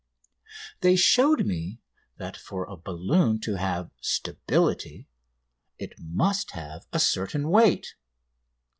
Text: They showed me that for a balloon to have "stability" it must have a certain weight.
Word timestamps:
They 0.79 0.95
showed 0.95 1.45
me 1.45 1.79
that 2.17 2.35
for 2.35 2.63
a 2.65 2.75
balloon 2.75 3.39
to 3.41 3.57
have 3.59 3.91
"stability" 4.01 5.07
it 5.77 5.93
must 5.99 6.53
have 6.53 6.87
a 6.91 6.97
certain 6.99 7.49
weight. 7.49 7.93